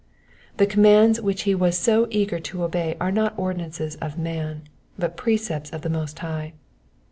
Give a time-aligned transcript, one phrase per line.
[0.57, 4.63] The commands which he was so eager to obey were not ordinances of man,
[4.97, 6.53] but precepts of the Most High.